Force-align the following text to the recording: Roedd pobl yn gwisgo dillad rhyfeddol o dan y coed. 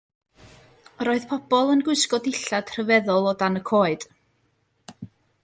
Roedd 1.07 1.27
pobl 1.33 1.69
yn 1.73 1.83
gwisgo 1.89 2.21
dillad 2.29 2.73
rhyfeddol 2.77 3.29
o 3.33 3.35
dan 3.45 3.61
y 3.61 3.63
coed. 3.73 4.09